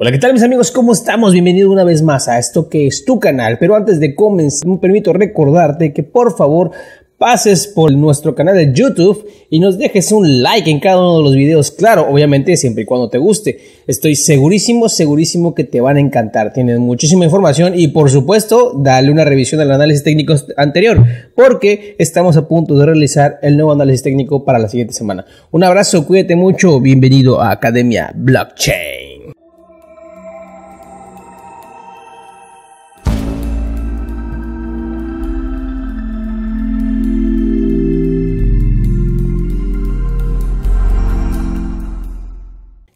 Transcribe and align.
Hola, 0.00 0.12
¿qué 0.12 0.18
tal 0.18 0.32
mis 0.32 0.44
amigos? 0.44 0.70
¿Cómo 0.70 0.92
estamos? 0.92 1.32
Bienvenido 1.32 1.72
una 1.72 1.82
vez 1.82 2.02
más 2.02 2.28
a 2.28 2.38
esto 2.38 2.68
que 2.68 2.86
es 2.86 3.04
tu 3.04 3.18
canal. 3.18 3.58
Pero 3.58 3.74
antes 3.74 3.98
de 3.98 4.14
comenzar, 4.14 4.68
me 4.68 4.76
permito 4.76 5.12
recordarte 5.12 5.92
que 5.92 6.04
por 6.04 6.36
favor 6.36 6.70
pases 7.18 7.66
por 7.66 7.92
nuestro 7.92 8.32
canal 8.36 8.54
de 8.54 8.72
YouTube 8.72 9.26
y 9.50 9.58
nos 9.58 9.76
dejes 9.76 10.12
un 10.12 10.40
like 10.40 10.70
en 10.70 10.78
cada 10.78 10.98
uno 10.98 11.16
de 11.16 11.24
los 11.24 11.34
videos. 11.34 11.72
Claro, 11.72 12.06
obviamente 12.08 12.56
siempre 12.56 12.84
y 12.84 12.86
cuando 12.86 13.10
te 13.10 13.18
guste. 13.18 13.58
Estoy 13.88 14.14
segurísimo, 14.14 14.88
segurísimo 14.88 15.52
que 15.52 15.64
te 15.64 15.80
van 15.80 15.96
a 15.96 16.00
encantar. 16.00 16.52
Tienen 16.52 16.78
muchísima 16.78 17.24
información 17.24 17.76
y 17.76 17.88
por 17.88 18.08
supuesto, 18.08 18.74
dale 18.78 19.10
una 19.10 19.24
revisión 19.24 19.60
al 19.62 19.72
análisis 19.72 20.04
técnico 20.04 20.36
anterior 20.56 21.04
porque 21.34 21.96
estamos 21.98 22.36
a 22.36 22.46
punto 22.46 22.78
de 22.78 22.86
realizar 22.86 23.40
el 23.42 23.56
nuevo 23.56 23.72
análisis 23.72 24.04
técnico 24.04 24.44
para 24.44 24.60
la 24.60 24.68
siguiente 24.68 24.94
semana. 24.94 25.26
Un 25.50 25.64
abrazo, 25.64 26.06
cuídate 26.06 26.36
mucho, 26.36 26.80
bienvenido 26.80 27.40
a 27.40 27.50
Academia 27.50 28.12
Blockchain. 28.14 29.17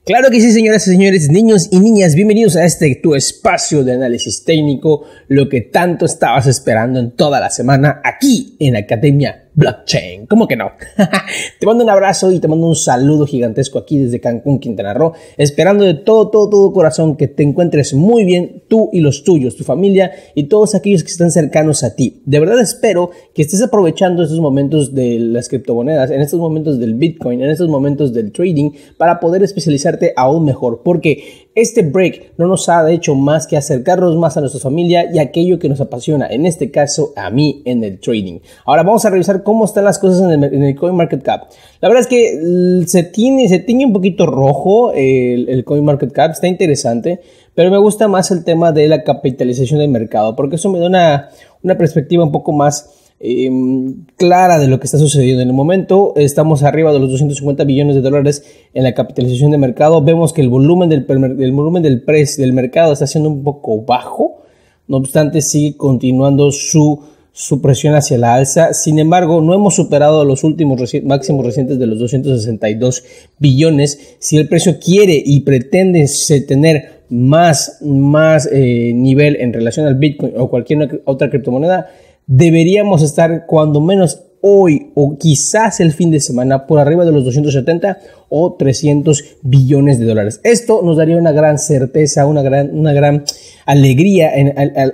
Claro 0.05 0.30
que 0.30 0.41
sí, 0.41 0.51
señoras 0.51 0.84
y 0.88 0.91
señores, 0.91 1.29
niños 1.29 1.69
y 1.70 1.79
niñas, 1.79 2.16
bienvenidos 2.16 2.56
a 2.56 2.65
este 2.65 2.98
tu 3.01 3.15
espacio 3.15 3.84
de 3.84 3.93
análisis 3.93 4.43
técnico, 4.43 5.05
lo 5.29 5.48
que 5.48 5.60
tanto 5.60 6.06
estabas 6.06 6.48
esperando 6.48 6.98
en 6.98 7.12
toda 7.12 7.38
la 7.38 7.51
semana 7.51 8.01
aquí 8.02 8.57
en 8.59 8.74
Academia 8.74 9.41
blockchain. 9.55 10.27
¿Cómo 10.27 10.48
que 10.48 10.56
no? 10.56 10.73
te 11.60 11.66
mando 11.66 11.84
un 11.84 11.91
abrazo 11.91 12.30
y 12.30 12.38
te 12.38 12.48
mando 12.48 12.66
un 12.66 12.77
saludo 12.77 13.27
gigantesco 13.27 13.79
aquí 13.79 13.98
desde 13.98 14.20
Cancún, 14.20 14.59
Quintana 14.59 14.95
Roo, 14.95 15.12
esperando 15.37 15.84
de 15.84 15.95
todo, 15.95 16.29
todo, 16.30 16.48
todo 16.48 16.73
corazón 16.73 17.16
que 17.16 17.29
te 17.29 17.43
encuentres 17.43 17.95
muy 17.95 18.24
bien 18.24 18.62
tú 18.69 18.91
y 18.93 19.01
los 19.01 19.24
tuyos, 19.24 19.57
tu 19.57 19.65
familia 19.65 20.12
y 20.34 20.45
todos 20.45 20.74
aquellos 20.74 21.02
que 21.02 21.10
están 21.10 21.30
cercanos 21.30 21.85
a 21.85 21.95
ti. 21.95 22.23
De 22.24 22.41
verdad 22.41 22.60
espero 22.60 23.10
que 23.35 23.43
estés 23.43 23.63
aprovechando 23.63 24.23
estos 24.23 24.41
momentos 24.41 24.95
de 24.95 25.18
las 25.18 25.49
criptomonedas, 25.49 26.10
en 26.10 26.21
estos 26.21 26.41
momentos 26.41 26.79
del 26.79 26.95
Bitcoin, 26.95 27.43
en 27.43 27.51
estos 27.51 27.69
momentos 27.69 28.13
del 28.13 28.32
trading 28.32 28.71
para 28.96 29.21
poder 29.21 29.43
especializarte 29.43 30.13
aún 30.16 30.45
mejor, 30.45 30.82
porque 30.82 31.48
este 31.54 31.82
break 31.82 32.32
no 32.38 32.46
nos 32.46 32.69
ha 32.69 32.91
hecho 32.91 33.15
más 33.15 33.46
que 33.46 33.57
acercarnos 33.57 34.16
más 34.16 34.37
a 34.37 34.41
nuestra 34.41 34.60
familia 34.60 35.10
y 35.13 35.19
aquello 35.19 35.59
que 35.59 35.69
nos 35.69 35.80
apasiona, 35.80 36.26
en 36.29 36.46
este 36.46 36.71
caso 36.71 37.13
a 37.16 37.30
mí 37.30 37.63
en 37.66 37.85
el 37.85 38.01
trading. 38.01 38.41
Ahora 38.65 38.82
vamos 38.82 39.04
a 39.04 39.10
revisar 39.10 39.41
cómo 39.43 39.65
están 39.65 39.85
las 39.85 39.98
cosas 39.98 40.23
en 40.23 40.45
el, 40.45 40.54
en 40.54 40.76
CoinMarketCap. 40.76 41.45
La 41.80 41.88
verdad 41.88 42.02
es 42.02 42.09
que 42.09 42.85
se 42.87 43.02
tiene, 43.02 43.48
se 43.48 43.59
tiene 43.59 43.87
un 43.87 43.93
poquito 43.93 44.26
rojo 44.26 44.93
el, 44.93 45.48
el 45.48 45.65
CoinMarketCap, 45.65 46.32
está 46.32 46.46
interesante, 46.48 47.21
pero 47.54 47.70
me 47.70 47.79
gusta 47.79 48.09
más 48.09 48.30
el 48.30 48.45
tema 48.45 48.73
de 48.73 48.88
la 48.88 49.02
capitalización 49.04 49.80
del 49.80 49.90
mercado, 49.90 50.35
porque 50.37 50.57
eso 50.57 50.70
me 50.70 50.79
da 50.79 50.87
una, 50.87 51.79
perspectiva 51.79 52.24
un 52.24 52.32
poco 52.32 52.52
más 52.52 52.90
Em, 53.24 54.04
clara 54.16 54.59
de 54.59 54.66
lo 54.66 54.80
que 54.80 54.87
está 54.87 54.98
sucediendo 54.98 55.43
en 55.43 55.48
el 55.48 55.54
momento. 55.54 56.13
Estamos 56.16 56.65
arriba 56.65 56.93
de 56.93 56.98
los 56.98 57.09
250 57.09 57.63
billones 57.63 57.95
de 57.95 58.02
dólares 58.02 58.45
en 58.74 58.82
la 58.82 58.95
capitalización 58.95 59.52
de 59.52 59.59
mercado. 59.59 60.02
Vemos 60.02 60.32
que 60.32 60.40
el 60.40 60.48
volumen 60.48 60.88
del, 60.88 61.04
volumen 61.04 61.85
del 61.85 62.02
precio 62.02 62.43
del 62.43 62.52
mercado 62.52 62.93
está 62.93 63.07
siendo 63.07 63.30
un 63.30 63.45
poco 63.45 63.82
bajo. 63.82 64.43
No 64.88 64.97
obstante, 64.97 65.41
sigue 65.41 65.76
continuando 65.76 66.50
su, 66.50 67.00
su 67.33 67.62
presión 67.62 67.94
hacia 67.94 68.19
la 68.19 68.34
alza. 68.34 68.75
Sin 68.75 68.99
embargo, 68.99 69.41
no 69.41 69.55
hemos 69.55 69.75
superado 69.75 70.25
los 70.25 70.44
últimos 70.44 70.81
máximos 71.03 71.44
recientes 71.44 71.78
de 71.78 71.87
los 71.87 71.99
262 71.99 73.05
billones. 73.38 74.16
Si 74.19 74.37
el 74.37 74.49
precio 74.49 74.78
quiere 74.78 75.21
y 75.25 75.41
pretende 75.41 76.06
tener 76.47 77.03
más, 77.09 77.78
más 77.83 78.49
eh, 78.53 78.93
nivel 78.94 79.37
en 79.37 79.53
relación 79.53 79.87
al 79.87 79.97
Bitcoin 79.97 80.33
o 80.37 80.49
cualquier 80.49 81.03
otra 81.05 81.31
criptomoneda, 81.31 81.91
deberíamos 82.27 83.03
estar 83.03 83.47
cuando 83.47 83.81
menos 83.81 84.21
hoy 84.42 84.91
o 84.94 85.16
quizás 85.16 85.80
el 85.80 85.92
fin 85.92 86.10
de 86.10 86.20
semana 86.20 86.66
por 86.66 86.78
arriba 86.78 87.04
de 87.04 87.12
los 87.12 87.25
270 87.25 87.98
o 88.28 88.54
300 88.54 89.36
billones 89.42 89.98
de 89.98 90.04
dólares. 90.04 90.41
Esto 90.42 90.82
nos 90.82 90.97
daría 90.97 91.16
una 91.16 91.32
gran 91.32 91.58
certeza, 91.58 92.26
una 92.26 92.42
gran, 92.42 92.76
una 92.76 92.92
gran 92.92 93.25
alegría 93.66 94.32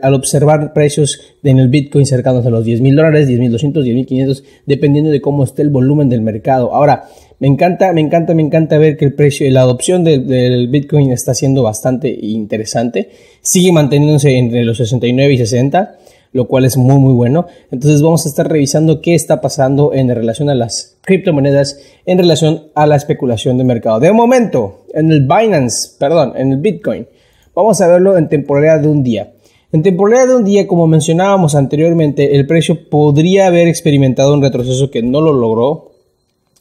al, 0.03 0.14
observar 0.14 0.72
precios 0.75 1.20
en 1.42 1.59
el 1.59 1.69
Bitcoin 1.69 2.04
cercanos 2.04 2.44
a 2.47 2.50
los 2.50 2.64
10 2.64 2.82
mil 2.82 2.94
dólares, 2.94 3.26
10 3.26 3.41
mil 3.41 3.50
200, 3.50 3.84
10 3.84 3.97
mil 3.97 4.06
500, 4.06 4.44
dependiendo 4.66 5.10
de 5.10 5.20
cómo 5.20 5.44
esté 5.44 5.62
el 5.62 5.70
volumen 5.70 6.10
del 6.10 6.20
mercado. 6.20 6.75
Ahora, 6.75 7.09
me 7.41 7.47
encanta, 7.47 7.92
me 7.92 8.00
encanta, 8.03 8.34
me 8.34 8.42
encanta 8.42 8.76
ver 8.76 8.97
que 8.97 9.06
el 9.06 9.15
precio 9.15 9.47
y 9.47 9.50
la 9.50 9.62
adopción 9.62 10.04
del 10.04 10.69
Bitcoin 10.69 11.10
está 11.12 11.32
siendo 11.34 11.62
bastante 11.62 12.09
interesante. 12.20 13.10
Sigue 13.41 13.72
manteniéndose 13.72 14.36
entre 14.36 14.65
los 14.65 14.76
69 14.76 15.32
y 15.32 15.38
60 15.38 15.98
lo 16.33 16.47
cual 16.47 16.65
es 16.65 16.77
muy 16.77 16.99
muy 16.99 17.15
bueno. 17.15 17.47
Entonces 17.71 18.03
vamos 18.03 18.27
a 18.27 18.28
estar 18.28 18.49
revisando 18.49 19.00
qué 19.00 19.15
está 19.15 19.41
pasando 19.41 19.93
en 19.93 20.09
relación 20.09 20.50
a 20.50 20.55
las 20.55 20.97
criptomonedas, 21.03 21.81
en 22.06 22.19
relación 22.19 22.65
a 22.75 22.87
la 22.87 22.97
especulación 22.97 23.59
de 23.59 23.65
mercado. 23.65 24.00
De 24.00 24.12
momento, 24.12 24.84
en 24.93 25.11
el 25.11 25.22
Binance, 25.22 25.97
perdón, 25.99 26.34
en 26.37 26.53
el 26.53 26.59
Bitcoin, 26.59 27.06
vamos 27.55 27.81
a 27.81 27.89
verlo 27.89 28.16
en 28.16 28.28
temporalidad 28.28 28.81
de 28.81 28.89
un 28.89 29.03
día. 29.03 29.33
En 29.71 29.83
temporalidad 29.83 30.28
de 30.28 30.37
un 30.37 30.44
día, 30.44 30.66
como 30.66 30.87
mencionábamos 30.87 31.55
anteriormente, 31.55 32.37
el 32.37 32.47
precio 32.47 32.89
podría 32.89 33.49
haber 33.49 33.69
experimentado 33.69 34.33
un 34.33 34.41
retroceso 34.41 34.91
que 34.91 35.03
no 35.03 35.21
lo 35.21 35.34
logró. 35.34 35.93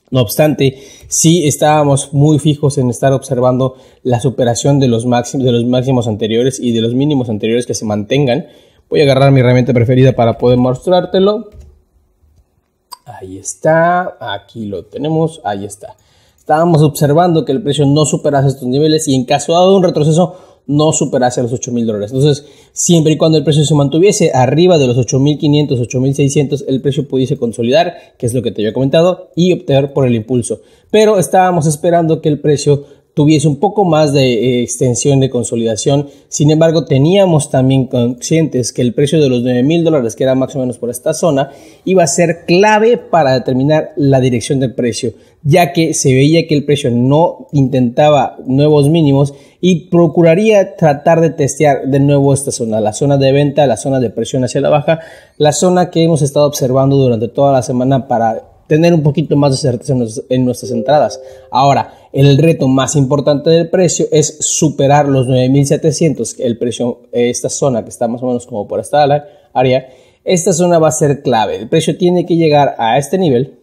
No 0.09 0.21
obstante, 0.21 0.77
sí 1.07 1.47
estábamos 1.47 2.13
muy 2.13 2.39
fijos 2.39 2.77
en 2.77 2.89
estar 2.89 3.13
observando 3.13 3.75
la 4.03 4.19
superación 4.19 4.79
de 4.79 4.89
los 4.89 5.05
máximos, 5.05 5.45
de 5.45 5.51
los 5.53 5.65
máximos 5.65 6.07
anteriores 6.07 6.59
y 6.59 6.73
de 6.73 6.81
los 6.81 6.93
mínimos 6.95 7.29
anteriores 7.29 7.65
que 7.65 7.73
se 7.73 7.85
mantengan. 7.85 8.47
Voy 8.89 9.01
a 9.01 9.03
agarrar 9.03 9.31
mi 9.31 9.41
herramienta 9.41 9.73
preferida 9.73 10.13
para 10.13 10.37
poder 10.37 10.57
mostrártelo. 10.57 11.49
Ahí 13.05 13.37
está, 13.37 14.17
aquí 14.19 14.65
lo 14.65 14.85
tenemos, 14.85 15.41
ahí 15.43 15.65
está. 15.65 15.95
Estábamos 16.37 16.81
observando 16.81 17.43
que 17.43 17.51
el 17.51 17.61
precio 17.61 17.85
no 17.85 18.05
superase 18.05 18.47
estos 18.47 18.67
niveles 18.67 19.07
y 19.07 19.15
en 19.15 19.25
caso 19.25 19.53
de 19.67 19.75
un 19.75 19.83
retroceso 19.83 20.35
no 20.67 20.91
superase 20.91 21.41
los 21.41 21.51
8 21.51 21.71
mil 21.71 21.85
dólares. 21.85 22.11
Entonces, 22.11 22.45
siempre 22.73 23.13
y 23.13 23.17
cuando 23.17 23.37
el 23.37 23.43
precio 23.43 23.65
se 23.65 23.73
mantuviese 23.73 24.31
arriba 24.33 24.77
de 24.77 24.87
los 24.87 24.97
8.500, 24.97 25.79
8.600, 25.89 26.65
el 26.67 26.81
precio 26.81 27.07
pudiese 27.07 27.37
consolidar, 27.37 27.95
que 28.17 28.25
es 28.25 28.33
lo 28.33 28.41
que 28.41 28.51
te 28.51 28.61
había 28.61 28.73
comentado, 28.73 29.29
y 29.35 29.53
optar 29.53 29.93
por 29.93 30.05
el 30.05 30.15
impulso. 30.15 30.61
Pero 30.91 31.17
estábamos 31.17 31.67
esperando 31.67 32.21
que 32.21 32.29
el 32.29 32.39
precio 32.39 32.85
tuviese 33.17 33.47
un 33.47 33.55
poco 33.55 33.83
más 33.83 34.13
de 34.13 34.31
eh, 34.31 34.61
extensión 34.61 35.19
de 35.19 35.31
consolidación. 35.31 36.07
Sin 36.27 36.51
embargo, 36.51 36.85
teníamos 36.85 37.49
también 37.49 37.87
conscientes 37.87 38.71
que 38.71 38.83
el 38.83 38.93
precio 38.93 39.19
de 39.19 39.27
los 39.27 39.41
9 39.41 39.63
mil 39.63 39.83
dólares, 39.83 40.15
que 40.15 40.23
era 40.23 40.35
más 40.35 40.55
o 40.55 40.59
menos 40.59 40.77
por 40.77 40.91
esta 40.91 41.15
zona, 41.15 41.49
iba 41.83 42.03
a 42.03 42.07
ser 42.07 42.45
clave 42.45 42.97
para 42.97 43.33
determinar 43.33 43.91
la 43.95 44.19
dirección 44.19 44.59
del 44.59 44.75
precio, 44.75 45.13
ya 45.41 45.73
que 45.73 45.95
se 45.95 46.13
veía 46.13 46.45
que 46.45 46.53
el 46.53 46.63
precio 46.63 46.91
no 46.91 47.47
intentaba 47.53 48.37
nuevos 48.45 48.87
mínimos 48.87 49.33
y 49.61 49.89
procuraría 49.89 50.75
tratar 50.75 51.19
de 51.19 51.31
testear 51.31 51.87
de 51.87 51.99
nuevo 51.99 52.35
esta 52.35 52.51
zona, 52.51 52.79
la 52.79 52.93
zona 52.93 53.17
de 53.17 53.31
venta, 53.31 53.65
la 53.65 53.77
zona 53.77 53.99
de 53.99 54.11
presión 54.11 54.43
hacia 54.43 54.61
la 54.61 54.69
baja, 54.69 54.99
la 55.39 55.53
zona 55.53 55.89
que 55.89 56.03
hemos 56.03 56.21
estado 56.21 56.45
observando 56.45 56.97
durante 56.97 57.29
toda 57.29 57.51
la 57.51 57.63
semana 57.63 58.07
para 58.07 58.56
tener 58.67 58.93
un 58.93 59.01
poquito 59.01 59.35
más 59.35 59.51
de 59.51 59.57
certeza 59.57 59.93
en 60.29 60.45
nuestras 60.45 60.71
entradas. 60.71 61.19
Ahora, 61.51 61.93
el 62.13 62.37
reto 62.37 62.67
más 62.67 62.95
importante 62.95 63.49
del 63.49 63.69
precio 63.69 64.05
es 64.11 64.37
superar 64.39 65.07
los 65.07 65.27
9700, 65.27 66.39
el 66.39 66.57
precio, 66.57 67.01
esta 67.11 67.49
zona 67.49 67.83
que 67.83 67.89
está 67.89 68.07
más 68.07 68.21
o 68.21 68.27
menos 68.27 68.45
como 68.45 68.67
por 68.67 68.79
esta 68.79 69.03
área, 69.53 69.87
esta 70.23 70.53
zona 70.53 70.79
va 70.79 70.89
a 70.89 70.91
ser 70.91 71.21
clave. 71.21 71.55
El 71.55 71.69
precio 71.69 71.97
tiene 71.97 72.25
que 72.25 72.35
llegar 72.35 72.75
a 72.77 72.97
este 72.97 73.17
nivel, 73.17 73.59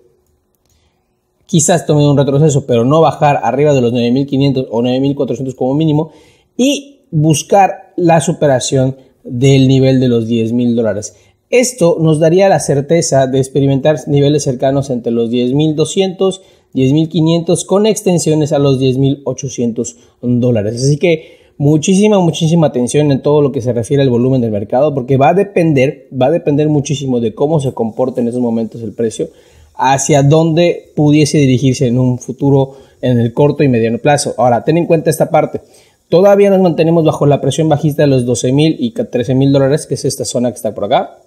quizás 1.47 1.87
tome 1.87 2.09
un 2.09 2.17
retroceso, 2.17 2.67
pero 2.67 2.85
no 2.85 3.01
bajar 3.01 3.41
arriba 3.43 3.75
de 3.75 3.81
los 3.81 3.93
9500 3.93 4.67
o 4.71 4.83
9400 4.83 5.55
como 5.55 5.75
mínimo 5.75 6.11
y 6.57 7.03
buscar 7.11 7.93
la 7.97 8.21
superación 8.21 8.97
del 9.25 9.69
nivel 9.69 10.00
de 10.00 10.09
los 10.09 10.27
10 10.27 10.53
mil 10.53 10.75
dólares. 10.77 11.17
Esto 11.55 11.99
nos 12.01 12.19
daría 12.19 12.49
la 12.49 12.59
certeza 12.59 13.29
de 13.29 13.39
experimentar 13.39 13.97
niveles 14.09 14.43
cercanos 14.43 14.91
entre 14.91 15.12
los 15.12 15.31
10.200, 15.31 16.41
10.500 16.75 17.65
con 17.67 17.87
extensiones 17.87 18.53
a 18.53 18.59
los 18.59 18.81
10.800 18.81 19.95
dólares. 20.21 20.83
Así 20.83 20.97
que 20.97 21.37
muchísima, 21.56 22.19
muchísima 22.19 22.67
atención 22.67 23.12
en 23.12 23.23
todo 23.23 23.41
lo 23.41 23.53
que 23.53 23.61
se 23.61 23.73
refiere 23.73 24.03
al 24.03 24.11
volumen 24.11 24.41
del 24.41 24.51
mercado 24.51 24.93
porque 24.95 25.17
va 25.17 25.29
a 25.29 25.35
depender, 25.35 26.09
va 26.12 26.27
a 26.27 26.31
depender 26.33 26.69
muchísimo 26.69 27.21
de 27.21 27.37
cómo 27.37 27.61
se 27.61 27.73
comporta 27.73 28.21
en 28.21 28.27
esos 28.27 28.41
momentos 28.41 28.83
el 28.83 28.93
precio 28.93 29.29
hacia 29.77 30.25
dónde 30.25 30.91
pudiese 30.97 31.39
dirigirse 31.39 31.87
en 31.87 32.00
un 32.00 32.19
futuro 32.19 32.79
en 33.00 33.21
el 33.21 33.33
corto 33.33 33.62
y 33.62 33.69
mediano 33.69 33.99
plazo. 33.99 34.35
Ahora, 34.39 34.65
ten 34.65 34.77
en 34.77 34.87
cuenta 34.87 35.09
esta 35.09 35.31
parte. 35.31 35.61
Todavía 36.09 36.50
nos 36.50 36.61
mantenemos 36.61 37.05
bajo 37.05 37.27
la 37.27 37.41
presión 37.41 37.69
bajista 37.69 38.03
de 38.03 38.09
los 38.09 38.27
12.000 38.27 38.75
y 38.77 38.93
13.000 38.93 39.53
dólares, 39.53 39.87
que 39.87 39.95
es 39.95 40.05
esta 40.05 40.25
zona 40.25 40.50
que 40.50 40.57
está 40.57 40.75
por 40.75 40.87
acá. 40.87 41.19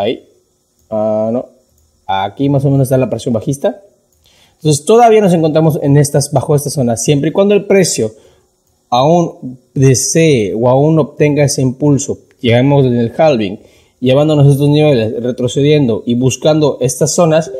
Ahí. 0.00 0.26
Ah, 0.88 1.28
no. 1.30 1.46
Aquí 2.06 2.48
más 2.48 2.64
o 2.64 2.70
menos 2.70 2.86
está 2.86 2.96
la 2.96 3.10
presión 3.10 3.34
bajista. 3.34 3.82
Entonces 4.56 4.84
todavía 4.86 5.20
nos 5.20 5.34
encontramos 5.34 5.78
en 5.82 5.98
estas, 5.98 6.32
bajo 6.32 6.56
esta 6.56 6.70
zona. 6.70 6.96
Siempre 6.96 7.28
y 7.28 7.32
cuando 7.32 7.54
el 7.54 7.66
precio 7.66 8.12
aún 8.88 9.58
desee 9.74 10.54
o 10.54 10.68
aún 10.68 10.98
obtenga 10.98 11.44
ese 11.44 11.60
impulso, 11.60 12.18
llegamos 12.40 12.86
en 12.86 12.96
el 12.96 13.12
halving, 13.16 13.60
llevándonos 14.00 14.46
a 14.46 14.50
estos 14.50 14.68
niveles, 14.70 15.22
retrocediendo 15.22 16.02
y 16.06 16.14
buscando 16.14 16.78
estas 16.80 17.14
zonas, 17.14 17.52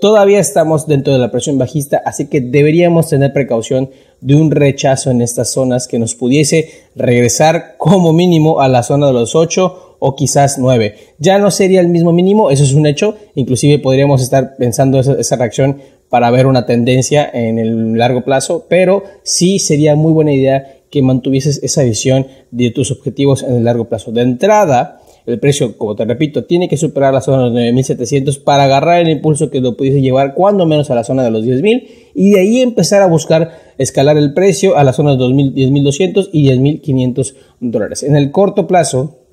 todavía 0.00 0.40
estamos 0.40 0.86
dentro 0.86 1.12
de 1.12 1.20
la 1.20 1.30
presión 1.30 1.58
bajista, 1.58 2.02
así 2.04 2.26
que 2.26 2.40
deberíamos 2.40 3.08
tener 3.08 3.32
precaución 3.32 3.88
de 4.20 4.34
un 4.34 4.50
rechazo 4.50 5.10
en 5.10 5.22
estas 5.22 5.52
zonas 5.52 5.86
que 5.86 5.98
nos 5.98 6.14
pudiese 6.14 6.70
regresar 6.96 7.76
como 7.78 8.12
mínimo 8.12 8.60
a 8.60 8.68
la 8.68 8.82
zona 8.82 9.06
de 9.06 9.12
los 9.12 9.34
8 9.34 9.83
o 10.06 10.14
quizás 10.16 10.58
9. 10.58 10.96
Ya 11.18 11.38
no 11.38 11.50
sería 11.50 11.80
el 11.80 11.88
mismo 11.88 12.12
mínimo, 12.12 12.50
eso 12.50 12.62
es 12.62 12.74
un 12.74 12.84
hecho, 12.84 13.16
inclusive 13.34 13.78
podríamos 13.78 14.20
estar 14.20 14.54
pensando 14.58 15.00
esa, 15.00 15.36
reacción 15.36 15.78
para 16.10 16.30
ver 16.30 16.46
una 16.46 16.66
tendencia 16.66 17.26
en 17.32 17.58
el 17.58 17.96
largo 17.96 18.22
plazo, 18.22 18.66
pero 18.68 19.04
sí 19.22 19.58
sería 19.58 19.94
muy 19.94 20.12
buena 20.12 20.34
idea 20.34 20.76
que 20.90 21.00
mantuvieses 21.00 21.58
esa 21.62 21.84
visión 21.84 22.26
de 22.50 22.70
tus 22.70 22.90
objetivos 22.90 23.42
en 23.42 23.54
el 23.54 23.64
largo 23.64 23.86
plazo. 23.86 24.12
De 24.12 24.20
entrada, 24.20 25.00
el 25.24 25.40
precio, 25.40 25.78
como 25.78 25.96
te 25.96 26.04
repito, 26.04 26.44
tiene 26.44 26.68
que 26.68 26.76
superar 26.76 27.14
la 27.14 27.22
zona 27.22 27.38
de 27.38 27.44
los 27.44 27.54
9700 27.54 28.38
para 28.40 28.64
agarrar 28.64 29.00
el 29.00 29.08
impulso 29.08 29.50
que 29.50 29.62
lo 29.62 29.74
pudiese 29.74 30.02
llevar 30.02 30.34
cuando 30.34 30.66
menos 30.66 30.90
a 30.90 30.94
la 30.94 31.04
zona 31.04 31.24
de 31.24 31.30
los 31.30 31.46
10000 31.46 31.88
y 32.14 32.32
de 32.32 32.40
ahí 32.40 32.60
empezar 32.60 33.00
a 33.00 33.06
buscar 33.06 33.52
escalar 33.78 34.18
el 34.18 34.34
precio 34.34 34.76
a 34.76 34.84
la 34.84 34.92
zona 34.92 35.12
de 35.12 35.16
10200 35.16 36.28
y 36.30 36.42
10500 36.42 37.34
dólares. 37.60 38.02
En 38.02 38.16
el 38.16 38.30
corto 38.30 38.66
plazo, 38.66 39.23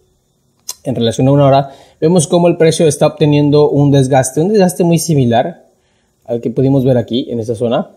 en 0.83 0.95
relación 0.95 1.28
a 1.28 1.31
una 1.31 1.45
hora, 1.45 1.72
vemos 2.00 2.28
cómo 2.28 2.48
el 2.48 2.57
precio 2.57 2.88
está 2.88 3.07
obteniendo 3.07 3.69
un 3.69 3.92
desgaste, 3.92 4.42
un 4.42 4.50
desgaste 4.50 4.83
muy 4.83 5.00
similar 5.00 5.66
al 6.25 6.42
que 6.42 6.50
pudimos 6.50 6.83
ver 6.83 6.98
aquí 6.98 7.28
en 7.30 7.39
esta 7.39 7.56
zona. 7.56 7.89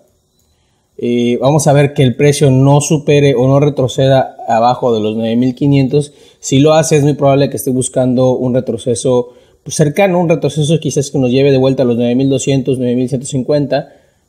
Eh, 0.96 1.38
vamos 1.40 1.66
a 1.66 1.72
ver 1.72 1.92
que 1.92 2.02
el 2.02 2.14
precio 2.14 2.50
no 2.50 2.80
supere 2.80 3.34
o 3.34 3.48
no 3.48 3.58
retroceda 3.58 4.36
abajo 4.46 4.94
de 4.94 5.00
los 5.00 5.16
9500. 5.16 6.12
Si 6.40 6.60
lo 6.60 6.74
hace, 6.74 6.96
es 6.96 7.02
muy 7.02 7.14
probable 7.14 7.50
que 7.50 7.56
esté 7.56 7.70
buscando 7.70 8.36
un 8.36 8.54
retroceso 8.54 9.32
pues, 9.62 9.76
cercano, 9.76 10.20
un 10.20 10.28
retroceso 10.28 10.78
quizás 10.78 11.10
que 11.10 11.18
nos 11.18 11.30
lleve 11.30 11.50
de 11.50 11.58
vuelta 11.58 11.82
a 11.82 11.86
los 11.86 11.96
9200, 11.96 12.78
9150, 12.78 13.88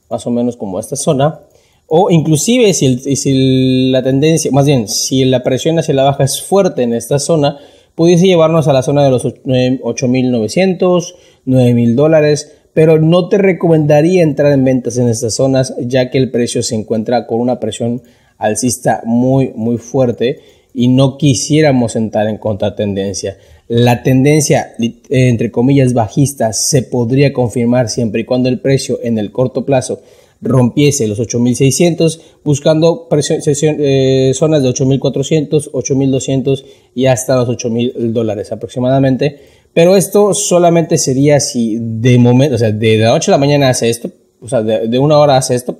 más 0.10 0.25
o 0.25 0.31
menos 0.31 0.57
como 0.57 0.80
esta 0.80 0.96
zona. 0.96 1.42
O 1.88 2.10
inclusive 2.10 2.74
si, 2.74 3.16
si 3.16 3.92
la 3.92 4.02
tendencia, 4.02 4.50
más 4.52 4.66
bien, 4.66 4.88
si 4.88 5.24
la 5.25 5.44
presión 5.44 5.78
hacia 5.78 5.94
la 5.94 6.04
baja 6.04 6.24
es 6.24 6.42
fuerte 6.42 6.81
en 6.81 6.94
esta 6.94 7.19
zona, 7.19 7.60
pudiese 7.95 8.27
llevarnos 8.27 8.68
a 8.68 8.74
la 8.74 8.83
zona 8.83 9.03
de 9.03 9.09
los 9.09 9.25
8900, 9.25 11.15
9000 11.45 11.95
dólares 11.95 12.51
pero 12.75 13.00
no 13.00 13.30
te 13.30 13.38
recomendaría 13.38 14.21
entrar 14.21 14.51
en 14.51 14.65
ventas 14.65 14.97
en 14.97 15.07
estas 15.07 15.33
zonas 15.33 15.74
ya 15.80 16.12
que 16.12 16.18
el 16.18 16.30
precio 16.30 16.62
se 16.62 16.75
encuentra 16.75 17.25
con 17.25 17.39
una 17.39 17.59
presión 17.59 18.03
alcista 18.38 19.01
muy 19.06 19.53
muy 19.56 19.77
fuerte 19.77 20.39
y 20.74 20.89
no 20.89 21.18
quisiéramos 21.18 21.95
entrar 21.95 22.27
en 22.27 22.38
contratendencia. 22.38 23.38
La 23.69 24.03
tendencia 24.03 24.74
entre 25.09 25.50
comillas 25.51 25.94
bajista 25.94 26.51
se 26.51 26.81
podría 26.81 27.31
confirmar 27.31 27.88
siempre 27.88 28.21
y 28.21 28.25
cuando 28.25 28.50
el 28.50 28.59
precio 28.59 29.00
en 29.01 29.18
el 29.18 29.31
corto 29.31 29.65
plazo 29.65 30.01
rompiese 30.42 31.08
los 31.08 31.20
8600 31.20 32.20
buscando 32.44 33.08
eh, 33.12 34.32
zonas 34.36 34.64
de 34.64 34.70
8400, 34.70 35.70
8200 35.74 36.66
y 36.94 37.06
hasta 37.06 37.36
los 37.36 37.50
8000 37.50 38.14
dólares 38.14 38.52
aproximadamente 38.52 39.40
pero 39.76 39.98
esto 39.98 40.34
solamente 40.34 40.98
sería 40.98 41.42
si 41.42 41.78
de 41.78 42.18
momento, 42.18 42.56
o 42.56 42.58
sea, 42.58 42.72
de 42.72 42.98
la 42.98 43.10
noche 43.10 43.30
a 43.30 43.34
la 43.34 43.38
mañana 43.38 43.68
hace 43.68 43.90
esto, 43.90 44.10
o 44.40 44.48
sea, 44.48 44.64
de, 44.64 44.98
una 44.98 45.18
hora 45.20 45.36
hace 45.36 45.54
esto, 45.54 45.78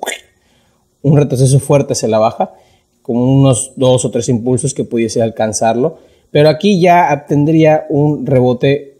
un 1.00 1.16
retroceso 1.16 1.58
fuerte 1.60 1.94
se 1.94 2.06
la 2.06 2.18
baja, 2.18 2.52
con 3.00 3.16
unos 3.16 3.72
dos 3.74 4.04
o 4.04 4.10
tres 4.10 4.28
impulsos 4.28 4.74
que 4.74 4.84
pudiese 4.84 5.22
alcanzarlo. 5.22 5.96
Pero 6.30 6.50
aquí 6.50 6.78
ya 6.78 7.24
tendría 7.26 7.86
un 7.88 8.26
rebote 8.26 8.98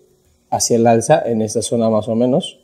hacia 0.49 0.77
el 0.77 0.87
alza 0.87 1.23
en 1.27 1.43
esta 1.43 1.61
zona 1.61 1.91
más 1.91 2.09
o 2.09 2.15
menos. 2.15 2.59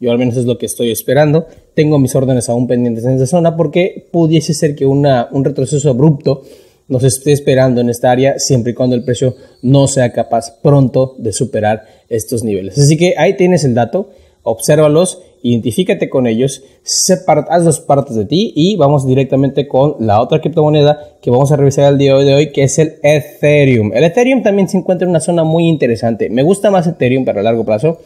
Yo 0.00 0.10
al 0.10 0.18
menos 0.18 0.36
es 0.36 0.46
lo 0.46 0.56
que 0.56 0.66
estoy 0.66 0.90
esperando. 0.90 1.46
Tengo 1.74 1.98
mis 1.98 2.14
órdenes 2.14 2.48
aún 2.48 2.66
pendientes 2.66 3.04
en 3.04 3.12
esa 3.12 3.26
zona 3.26 3.56
porque 3.56 4.08
pudiese 4.10 4.54
ser 4.54 4.74
que 4.74 4.86
una, 4.86 5.28
un 5.30 5.44
retroceso 5.44 5.90
abrupto 5.90 6.42
nos 6.88 7.04
esté 7.04 7.32
esperando 7.32 7.80
en 7.80 7.90
esta 7.90 8.10
área 8.10 8.38
siempre 8.38 8.72
y 8.72 8.74
cuando 8.74 8.96
el 8.96 9.04
precio 9.04 9.36
no 9.62 9.86
sea 9.86 10.12
capaz 10.12 10.58
pronto 10.62 11.14
de 11.18 11.32
superar 11.32 11.84
estos 12.08 12.42
niveles. 12.42 12.78
Así 12.78 12.96
que 12.96 13.14
ahí 13.16 13.36
tienes 13.36 13.62
el 13.62 13.74
dato, 13.74 14.10
obsérvalos, 14.42 15.20
identifícate 15.42 16.10
con 16.10 16.26
ellos, 16.26 16.64
separa, 16.82 17.46
haz 17.48 17.64
dos 17.64 17.80
partes 17.80 18.16
de 18.16 18.24
ti 18.24 18.52
y 18.56 18.76
vamos 18.76 19.06
directamente 19.06 19.68
con 19.68 19.96
la 20.00 20.20
otra 20.20 20.40
criptomoneda 20.40 20.98
que 21.22 21.30
vamos 21.30 21.52
a 21.52 21.56
revisar 21.56 21.92
el 21.92 21.98
día 21.98 22.16
de 22.16 22.34
hoy, 22.34 22.52
que 22.52 22.64
es 22.64 22.78
el 22.78 22.94
Ethereum. 23.02 23.92
El 23.94 24.04
Ethereum 24.04 24.42
también 24.42 24.68
se 24.68 24.78
encuentra 24.78 25.04
en 25.04 25.10
una 25.10 25.20
zona 25.20 25.44
muy 25.44 25.68
interesante. 25.68 26.28
Me 26.28 26.42
gusta 26.42 26.70
más 26.70 26.86
Ethereum 26.86 27.24
para 27.24 27.42
largo 27.42 27.64
plazo 27.64 27.98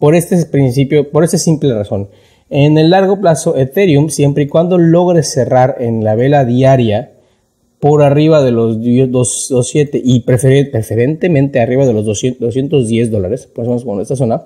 por 0.00 0.16
este 0.16 0.44
principio, 0.46 1.08
por 1.10 1.22
esta 1.22 1.38
simple 1.38 1.72
razón. 1.72 2.08
En 2.48 2.78
el 2.78 2.90
largo 2.90 3.20
plazo, 3.20 3.56
Ethereum, 3.56 4.08
siempre 4.08 4.44
y 4.44 4.48
cuando 4.48 4.76
logre 4.76 5.22
cerrar 5.22 5.76
en 5.78 6.02
la 6.02 6.16
vela 6.16 6.44
diaria, 6.44 7.12
por 7.78 8.02
arriba 8.02 8.42
de 8.42 8.50
los 8.50 8.82
207 8.82 10.00
y 10.04 10.20
preferentemente 10.20 11.60
arriba 11.60 11.86
de 11.86 11.92
los 11.94 12.04
210 12.04 13.10
dólares, 13.10 13.46
por 13.46 13.66
menos 13.66 13.84
con 13.84 14.00
esta 14.00 14.16
zona, 14.16 14.42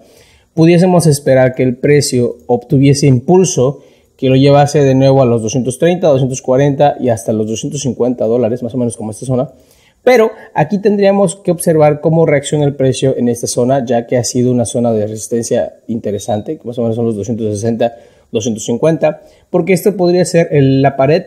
pudiésemos 0.54 1.06
esperar 1.06 1.54
que 1.54 1.64
el 1.64 1.76
precio 1.76 2.36
obtuviese 2.46 3.06
impulso 3.06 3.82
que 4.16 4.28
lo 4.28 4.36
llevase 4.36 4.82
de 4.82 4.94
nuevo 4.94 5.22
a 5.22 5.26
los 5.26 5.42
230, 5.42 6.06
240 6.06 6.96
y 7.00 7.08
hasta 7.08 7.32
los 7.32 7.48
250 7.48 8.24
dólares, 8.24 8.62
más 8.62 8.74
o 8.74 8.78
menos 8.78 8.96
como 8.96 9.10
esta 9.10 9.26
zona. 9.26 9.50
Pero 10.04 10.32
aquí 10.52 10.78
tendríamos 10.78 11.36
que 11.36 11.50
observar 11.50 12.00
cómo 12.00 12.26
reacciona 12.26 12.64
el 12.64 12.74
precio 12.74 13.16
en 13.16 13.28
esta 13.28 13.46
zona, 13.46 13.84
ya 13.84 14.06
que 14.06 14.18
ha 14.18 14.24
sido 14.24 14.52
una 14.52 14.66
zona 14.66 14.92
de 14.92 15.06
resistencia 15.06 15.76
interesante, 15.88 16.58
que 16.58 16.68
más 16.68 16.78
o 16.78 16.82
menos 16.82 16.94
son 16.94 17.06
los 17.06 17.16
260, 17.16 17.96
250, 18.30 19.22
porque 19.48 19.72
esto 19.72 19.96
podría 19.96 20.24
ser 20.26 20.48
la 20.52 20.96
pared 20.96 21.24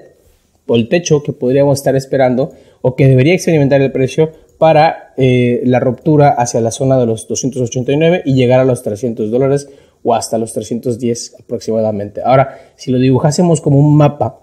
o 0.68 0.76
el 0.76 0.90
techo 0.90 1.24
que 1.24 1.34
podríamos 1.34 1.80
estar 1.80 1.96
esperando 1.96 2.52
o 2.82 2.96
que 2.96 3.08
debería 3.08 3.34
experimentar 3.34 3.82
el 3.82 3.92
precio 3.92 4.32
para 4.60 5.14
eh, 5.18 5.62
la 5.66 5.80
ruptura 5.80 6.30
hacia 6.30 6.62
la 6.62 6.72
zona 6.72 7.00
de 7.00 7.06
los 7.06 7.28
289 7.28 8.24
y 8.26 8.34
llegar 8.34 8.60
a 8.60 8.66
los 8.66 8.84
300 8.84 9.32
dólares 9.32 9.70
o 10.04 10.14
hasta 10.14 10.38
los 10.38 10.54
310 10.54 11.38
aproximadamente. 11.40 12.22
Ahora, 12.24 12.60
si 12.76 12.92
lo 12.92 13.00
dibujásemos 13.00 13.62
como 13.62 13.80
un 13.80 13.96
mapa, 13.96 14.42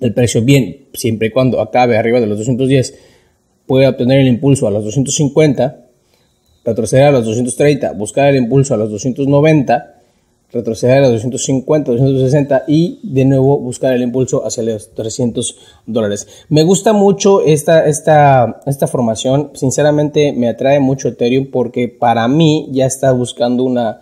el 0.00 0.14
precio 0.14 0.42
bien, 0.42 0.86
siempre 0.94 1.28
y 1.28 1.30
cuando 1.30 1.60
acabe 1.60 1.96
arriba 1.98 2.20
de 2.20 2.26
los 2.26 2.38
210, 2.38 3.09
puede 3.70 3.86
obtener 3.86 4.18
el 4.18 4.26
impulso 4.26 4.66
a 4.66 4.72
los 4.72 4.82
250, 4.82 5.86
retroceder 6.64 7.04
a 7.04 7.12
los 7.12 7.24
230, 7.24 7.92
buscar 7.92 8.26
el 8.26 8.34
impulso 8.34 8.74
a 8.74 8.76
los 8.76 8.90
290, 8.90 9.94
retroceder 10.50 10.98
a 10.98 11.00
los 11.02 11.12
250, 11.12 11.92
260 11.92 12.64
y 12.66 12.98
de 13.04 13.24
nuevo 13.26 13.60
buscar 13.60 13.92
el 13.94 14.02
impulso 14.02 14.44
hacia 14.44 14.64
los 14.64 14.92
300 14.92 15.56
dólares. 15.86 16.26
Me 16.48 16.64
gusta 16.64 16.92
mucho 16.92 17.42
esta, 17.42 17.86
esta, 17.86 18.60
esta 18.66 18.88
formación, 18.88 19.52
sinceramente 19.54 20.32
me 20.32 20.48
atrae 20.48 20.80
mucho 20.80 21.06
Ethereum 21.06 21.52
porque 21.52 21.86
para 21.86 22.26
mí 22.26 22.70
ya 22.72 22.86
está 22.86 23.12
buscando 23.12 23.62
una, 23.62 24.00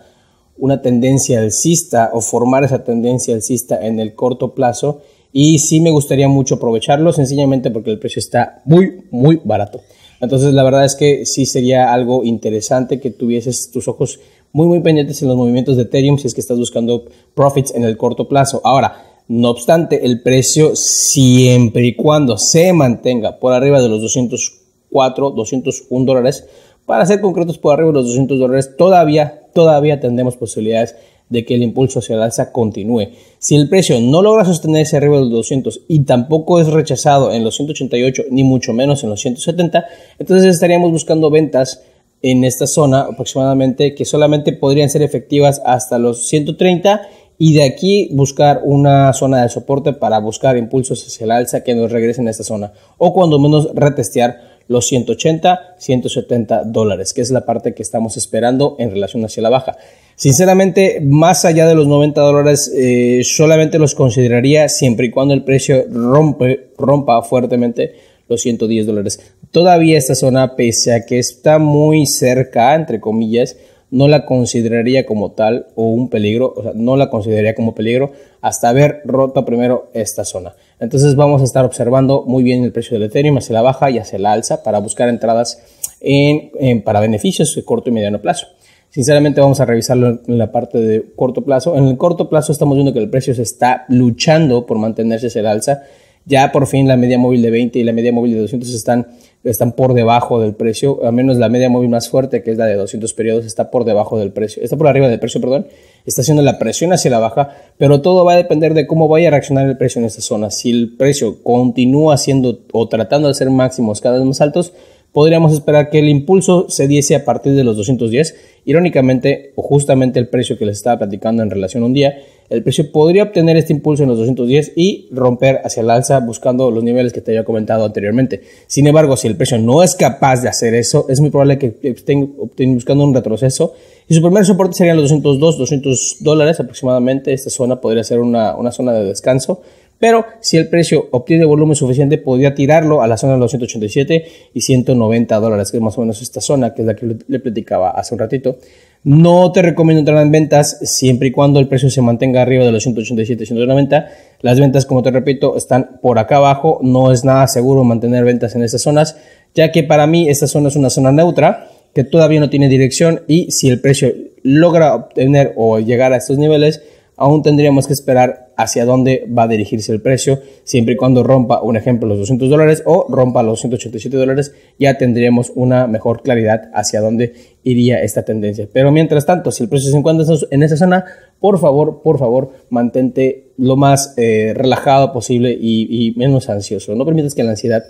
una 0.57 0.81
tendencia 0.81 1.41
alcista 1.41 2.09
o 2.11 2.21
formar 2.21 2.63
esa 2.63 2.83
tendencia 2.83 3.35
alcista 3.35 3.85
en 3.85 3.99
el 3.99 4.15
corto 4.15 4.55
plazo 4.55 5.03
y 5.31 5.59
sí 5.59 5.79
me 5.79 5.91
gustaría 5.91 6.27
mucho 6.27 6.55
aprovecharlo 6.55 7.13
sencillamente 7.13 7.71
porque 7.71 7.91
el 7.91 7.99
precio 7.99 8.19
está 8.19 8.61
muy, 8.65 9.03
muy 9.11 9.39
barato. 9.43 9.81
Entonces 10.21 10.53
la 10.53 10.63
verdad 10.63 10.85
es 10.85 10.95
que 10.95 11.25
sí 11.25 11.45
sería 11.45 11.93
algo 11.93 12.23
interesante 12.23 12.99
que 12.99 13.11
tuvieses 13.11 13.71
tus 13.71 13.87
ojos 13.87 14.19
muy 14.51 14.67
muy 14.67 14.79
pendientes 14.81 15.21
en 15.21 15.27
los 15.27 15.37
movimientos 15.37 15.77
de 15.77 15.83
Ethereum 15.83 16.17
si 16.17 16.27
es 16.27 16.33
que 16.33 16.41
estás 16.41 16.57
buscando 16.57 17.05
profits 17.35 17.73
en 17.75 17.83
el 17.83 17.97
corto 17.97 18.27
plazo. 18.27 18.61
Ahora, 18.63 19.05
no 19.27 19.51
obstante, 19.51 20.05
el 20.05 20.21
precio 20.23 20.75
siempre 20.75 21.85
y 21.85 21.95
cuando 21.95 22.37
se 22.37 22.73
mantenga 22.73 23.37
por 23.37 23.53
arriba 23.53 23.79
de 23.79 23.87
los 23.87 24.01
204, 24.01 25.31
201 25.31 26.05
dólares, 26.05 26.45
para 26.87 27.05
ser 27.05 27.21
concretos 27.21 27.59
por 27.59 27.73
arriba 27.73 27.89
de 27.89 27.93
los 27.93 28.07
200 28.07 28.39
dólares, 28.39 28.75
todavía, 28.75 29.43
todavía 29.53 29.99
tendremos 29.99 30.35
posibilidades 30.35 30.95
de 31.29 31.45
que 31.45 31.55
el 31.55 31.63
impulso 31.63 31.99
hacia 31.99 32.15
el 32.15 32.21
alza 32.21 32.51
continúe. 32.51 33.09
Si 33.37 33.55
el 33.55 33.69
precio 33.69 33.99
no 34.01 34.21
logra 34.21 34.45
sostenerse 34.45 34.97
arriba 34.97 35.15
de 35.15 35.23
los 35.23 35.31
200 35.31 35.81
y 35.87 35.99
tampoco 36.03 36.59
es 36.59 36.67
rechazado 36.67 37.31
en 37.31 37.43
los 37.43 37.55
188 37.55 38.23
ni 38.31 38.43
mucho 38.43 38.73
menos 38.73 39.03
en 39.03 39.11
los 39.11 39.21
170, 39.21 39.85
entonces 40.17 40.53
estaríamos 40.53 40.91
buscando 40.91 41.29
ventas 41.29 41.83
en 42.21 42.43
esta 42.43 42.67
zona 42.67 43.01
aproximadamente 43.01 43.95
que 43.95 44.05
solamente 44.05 44.53
podrían 44.53 44.89
ser 44.89 45.01
efectivas 45.03 45.61
hasta 45.65 45.97
los 45.97 46.27
130 46.27 47.01
y 47.37 47.53
de 47.53 47.63
aquí 47.63 48.09
buscar 48.11 48.61
una 48.65 49.13
zona 49.13 49.43
de 49.43 49.49
soporte 49.49 49.93
para 49.93 50.19
buscar 50.19 50.57
impulsos 50.57 51.05
hacia 51.07 51.23
el 51.23 51.31
alza 51.31 51.63
que 51.63 51.73
nos 51.73 51.91
regresen 51.91 52.27
a 52.27 52.31
esta 52.31 52.43
zona 52.43 52.73
o 52.97 53.13
cuando 53.13 53.39
menos 53.39 53.69
retestear 53.73 54.58
los 54.69 54.87
180, 54.87 55.75
170 55.79 56.63
dólares, 56.63 57.13
que 57.13 57.21
es 57.21 57.31
la 57.31 57.43
parte 57.45 57.73
que 57.73 57.81
estamos 57.81 58.15
esperando 58.17 58.75
en 58.79 58.91
relación 58.91 59.25
hacia 59.25 59.43
la 59.43 59.49
baja. 59.49 59.75
Sinceramente, 60.15 61.01
más 61.01 61.43
allá 61.43 61.65
de 61.65 61.73
los 61.73 61.87
90 61.87 62.21
dólares, 62.21 62.71
eh, 62.75 63.21
solamente 63.23 63.79
los 63.79 63.95
consideraría 63.95 64.69
siempre 64.69 65.07
y 65.07 65.09
cuando 65.09 65.33
el 65.33 65.43
precio 65.43 65.85
rompe, 65.91 66.69
rompa 66.77 67.21
fuertemente 67.23 67.95
los 68.27 68.41
110 68.41 68.85
dólares. 68.85 69.19
Todavía 69.49 69.97
esta 69.97 70.13
zona, 70.13 70.55
pese 70.55 70.93
a 70.93 71.03
que 71.03 71.17
está 71.17 71.57
muy 71.57 72.05
cerca, 72.05 72.75
entre 72.75 72.99
comillas, 72.99 73.57
no 73.91 74.07
la 74.07 74.25
consideraría 74.25 75.05
como 75.05 75.31
tal 75.31 75.67
o 75.75 75.87
un 75.87 76.09
peligro, 76.09 76.53
o 76.55 76.63
sea, 76.63 76.71
no 76.75 76.95
la 76.95 77.09
consideraría 77.09 77.55
como 77.55 77.73
peligro 77.73 78.11
hasta 78.41 78.69
haber 78.69 79.01
roto 79.05 79.45
primero 79.45 79.89
esta 79.93 80.25
zona. 80.25 80.53
Entonces 80.79 81.15
vamos 81.15 81.41
a 81.41 81.45
estar 81.45 81.65
observando 81.65 82.23
muy 82.25 82.43
bien 82.43 82.63
el 82.63 82.71
precio 82.71 82.97
del 82.97 83.09
Ethereum 83.09 83.37
hacia 83.37 83.53
la 83.53 83.61
baja 83.61 83.89
y 83.89 83.97
hacia 83.97 84.19
la 84.19 84.31
alza 84.31 84.63
para 84.63 84.79
buscar 84.79 85.09
entradas 85.09 85.61
en, 85.99 86.81
para 86.83 86.99
beneficios 86.99 87.53
de 87.55 87.63
corto 87.63 87.89
y 87.89 87.93
mediano 87.93 88.21
plazo. 88.21 88.47
Sinceramente 88.89 89.41
vamos 89.41 89.59
a 89.59 89.65
revisarlo 89.65 90.19
en 90.27 90.37
la 90.37 90.51
parte 90.51 90.79
de 90.79 91.05
corto 91.15 91.43
plazo. 91.43 91.75
En 91.75 91.85
el 91.85 91.97
corto 91.97 92.29
plazo 92.29 92.51
estamos 92.51 92.75
viendo 92.75 92.93
que 92.93 92.99
el 92.99 93.09
precio 93.09 93.35
se 93.35 93.43
está 93.43 93.85
luchando 93.87 94.65
por 94.65 94.79
mantenerse 94.79 95.27
ese 95.27 95.45
alza. 95.47 95.83
Ya 96.25 96.51
por 96.51 96.67
fin 96.67 96.87
la 96.87 96.97
media 96.97 97.17
móvil 97.17 97.41
de 97.41 97.51
20 97.51 97.79
y 97.79 97.83
la 97.83 97.93
media 97.93 98.11
móvil 98.11 98.33
de 98.33 98.41
200 98.41 98.73
están, 98.73 99.07
están 99.43 99.71
por 99.71 99.93
debajo 99.93 100.41
del 100.41 100.53
precio. 100.53 101.03
Al 101.03 101.13
menos 101.13 101.37
la 101.37 101.49
media 101.49 101.69
móvil 101.69 101.89
más 101.89 102.09
fuerte, 102.09 102.43
que 102.43 102.51
es 102.51 102.57
la 102.57 102.65
de 102.65 102.75
200 102.75 103.13
periodos, 103.13 103.45
está 103.45 103.71
por 103.71 103.85
debajo 103.85 104.19
del 104.19 104.31
precio. 104.31 104.61
Está 104.63 104.77
por 104.77 104.87
arriba 104.87 105.07
del 105.07 105.19
precio, 105.19 105.39
perdón. 105.39 105.67
Está 106.05 106.21
haciendo 106.21 106.43
la 106.43 106.59
presión 106.59 106.91
hacia 106.91 107.11
la 107.11 107.19
baja, 107.19 107.55
pero 107.77 108.01
todo 108.01 108.25
va 108.25 108.33
a 108.33 108.37
depender 108.37 108.73
de 108.73 108.87
cómo 108.87 109.07
vaya 109.07 109.29
a 109.29 109.31
reaccionar 109.31 109.67
el 109.67 109.77
precio 109.77 109.99
en 109.99 110.05
esta 110.05 110.21
zona. 110.21 110.51
Si 110.51 110.69
el 110.69 110.95
precio 110.97 111.41
continúa 111.43 112.15
haciendo 112.15 112.59
o 112.71 112.87
tratando 112.87 113.27
de 113.27 113.31
hacer 113.31 113.49
máximos 113.49 114.01
cada 114.01 114.17
vez 114.17 114.25
más 114.25 114.41
altos, 114.41 114.73
podríamos 115.11 115.53
esperar 115.53 115.89
que 115.89 115.99
el 115.99 116.09
impulso 116.09 116.67
se 116.69 116.87
diese 116.87 117.15
a 117.15 117.25
partir 117.25 117.53
de 117.53 117.63
los 117.63 117.77
210. 117.77 118.35
Irónicamente, 118.65 119.53
o 119.55 119.61
justamente 119.61 120.19
el 120.19 120.27
precio 120.27 120.57
que 120.57 120.65
les 120.65 120.77
estaba 120.77 120.99
platicando 120.99 121.43
en 121.43 121.49
relación 121.49 121.83
a 121.83 121.85
un 121.85 121.93
día, 121.93 122.17
el 122.49 122.63
precio 122.63 122.91
podría 122.91 123.23
obtener 123.23 123.57
este 123.57 123.73
impulso 123.73 124.03
en 124.03 124.09
los 124.09 124.17
210 124.17 124.73
y 124.75 125.07
romper 125.11 125.61
hacia 125.63 125.81
el 125.81 125.89
alza 125.89 126.19
buscando 126.19 126.71
los 126.71 126.83
niveles 126.83 127.13
que 127.13 127.21
te 127.21 127.31
había 127.31 127.43
comentado 127.43 127.85
anteriormente. 127.85 128.41
Sin 128.67 128.87
embargo, 128.87 129.17
si 129.17 129.27
el 129.27 129.35
precio 129.35 129.57
no 129.57 129.83
es 129.83 129.95
capaz 129.95 130.41
de 130.41 130.49
hacer 130.49 130.73
eso, 130.73 131.05
es 131.09 131.19
muy 131.21 131.29
probable 131.29 131.57
que 131.57 131.75
estén, 131.81 132.33
buscando 132.73 133.03
un 133.03 133.13
retroceso 133.13 133.73
y 134.07 134.15
su 134.15 134.21
primer 134.21 134.45
soporte 134.45 134.73
serían 134.73 134.97
los 134.97 135.09
202, 135.09 135.57
200 135.57 136.17
dólares 136.21 136.59
aproximadamente. 136.59 137.33
Esta 137.33 137.49
zona 137.49 137.79
podría 137.79 138.03
ser 138.03 138.19
una, 138.19 138.55
una 138.55 138.71
zona 138.71 138.93
de 138.93 139.05
descanso 139.05 139.61
pero 139.99 140.25
si 140.39 140.55
el 140.55 140.69
precio 140.69 141.09
obtiene 141.11 141.43
volumen 141.43 141.75
suficiente, 141.75 142.17
podría 142.17 142.55
tirarlo 142.55 143.03
a 143.03 143.07
la 143.07 143.17
zona 143.17 143.33
de 143.33 143.39
los 143.39 143.51
187 143.51 144.25
y 144.53 144.61
190 144.61 145.35
dólares, 145.39 145.71
que 145.71 145.77
es 145.77 145.83
más 145.83 145.97
o 145.97 146.01
menos 146.01 146.21
esta 146.21 146.39
zona, 146.39 146.73
que 146.73 146.83
es 146.83 146.87
la 146.87 146.95
que 146.95 147.17
le 147.27 147.39
platicaba 147.39 147.91
hace 147.91 148.15
un 148.15 148.19
ratito. 148.19 148.57
No 149.03 149.51
te 149.53 149.61
recomiendo 149.61 149.99
entrar 149.99 150.21
en 150.21 150.31
ventas 150.31 150.77
siempre 150.81 151.29
y 151.29 151.31
cuando 151.31 151.59
el 151.59 151.69
precio 151.69 151.89
se 151.89 152.01
mantenga 152.01 152.41
arriba 152.41 152.65
de 152.65 152.71
los 152.71 152.83
187 152.83 153.43
y 153.43 153.45
190. 153.45 154.07
Las 154.41 154.59
ventas, 154.59 154.85
como 154.85 155.01
te 155.01 155.11
repito, 155.11 155.55
están 155.55 155.99
por 156.01 156.19
acá 156.19 156.37
abajo. 156.37 156.79
No 156.83 157.13
es 157.13 157.23
nada 157.23 157.47
seguro 157.47 157.85
mantener 157.85 158.25
ventas 158.25 158.55
en 158.55 158.63
estas 158.63 158.81
zonas, 158.81 159.15
ya 159.55 159.71
que 159.71 159.83
para 159.83 160.05
mí 160.05 160.27
esta 160.27 160.47
zona 160.47 160.67
es 160.67 160.75
una 160.75 160.89
zona 160.89 161.13
neutra 161.13 161.69
que 161.93 162.03
todavía 162.03 162.39
no 162.39 162.49
tiene 162.49 162.67
dirección 162.67 163.21
y 163.27 163.51
si 163.51 163.69
el 163.69 163.79
precio 163.79 164.13
logra 164.43 164.93
obtener 164.93 165.53
o 165.55 165.79
llegar 165.79 166.13
a 166.13 166.17
estos 166.17 166.37
niveles, 166.37 166.81
aún 167.15 167.41
tendríamos 167.41 167.87
que 167.87 167.93
esperar 167.93 168.48
hacia 168.59 168.83
dónde 168.83 169.25
va 169.25 169.43
a 169.43 169.47
dirigirse 169.47 169.93
el 169.93 170.01
precio, 170.01 170.41
siempre 170.65 170.95
y 170.95 170.97
cuando 170.97 171.23
rompa, 171.23 171.61
un 171.61 171.77
ejemplo, 171.77 172.09
los 172.09 172.19
200 172.19 172.49
dólares 172.49 172.83
o 172.85 173.05
rompa 173.07 173.41
los 173.41 173.61
187 173.61 174.17
dólares, 174.17 174.53
ya 174.77 174.97
tendríamos 174.97 175.53
una 175.55 175.87
mejor 175.87 176.23
claridad 176.23 176.69
hacia 176.73 176.99
dónde 176.99 177.33
iría 177.63 178.03
esta 178.03 178.23
tendencia. 178.23 178.67
Pero 178.71 178.91
mientras 178.91 179.25
tanto, 179.25 179.53
si 179.53 179.63
el 179.63 179.69
precio 179.69 179.89
se 179.89 179.97
encuentra 179.97 180.27
en 180.51 180.61
esa 180.61 180.75
zona, 180.75 181.05
por 181.39 181.57
favor, 181.57 182.01
por 182.03 182.19
favor, 182.19 182.51
mantente 182.69 183.53
lo 183.55 183.77
más 183.77 184.13
eh, 184.17 184.51
relajado 184.53 185.13
posible 185.13 185.57
y, 185.57 185.87
y 185.89 186.11
menos 186.17 186.49
ansioso. 186.49 186.93
No 186.95 187.05
permitas 187.05 187.35
que 187.35 187.43
la 187.43 187.51
ansiedad 187.51 187.85